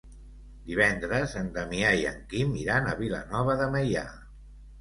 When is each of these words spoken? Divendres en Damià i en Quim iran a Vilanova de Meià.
Divendres 0.69 1.35
en 1.41 1.51
Damià 1.57 1.91
i 1.99 2.09
en 2.13 2.17
Quim 2.33 2.57
iran 2.63 2.89
a 2.89 2.97
Vilanova 3.03 3.59
de 3.63 3.69
Meià. 3.77 4.09